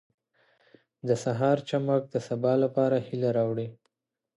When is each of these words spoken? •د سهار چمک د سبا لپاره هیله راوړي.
•د 1.07 1.09
سهار 1.23 1.57
چمک 1.69 2.03
د 2.09 2.15
سبا 2.27 2.53
لپاره 2.63 2.97
هیله 3.07 3.29
راوړي. 3.37 3.67